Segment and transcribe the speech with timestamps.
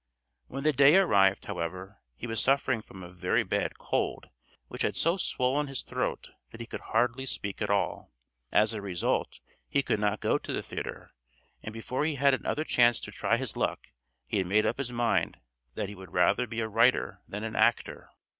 [0.47, 4.29] When the day arrived, however, he was suffering from a very bad cold
[4.67, 8.11] which had so swollen his throat that he could hardly speak at all.
[8.51, 11.11] As a result he could not go to the theatre,
[11.61, 13.91] and before he had another chance to try his luck
[14.25, 15.39] he had made up his mind
[15.75, 18.09] that he would rather be a writer than an actor.